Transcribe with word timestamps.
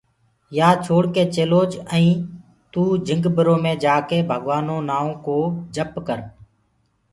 يآ 0.57 0.67
ڇوڙڪي 0.85 1.23
چلوج 1.35 1.71
ائيٚنٚ 1.93 2.27
توٚ 2.71 2.91
جهنگ 3.05 3.25
برو 3.35 3.55
مي 3.63 3.73
جآڪي 3.83 4.19
ڀگوآنو 4.29 4.77
نآئونٚ 4.89 5.19
ڪو 5.25 5.37
جپ 5.75 5.91
ڪر 6.07 6.19